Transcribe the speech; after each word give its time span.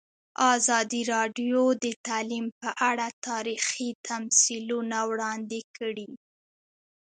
ازادي 0.55 1.01
راډیو 1.13 1.61
د 1.83 1.85
تعلیم 2.07 2.45
په 2.61 2.69
اړه 2.89 3.07
تاریخي 3.27 3.89
تمثیلونه 4.07 4.97
وړاندې 5.09 5.61
کړي. 5.77 6.09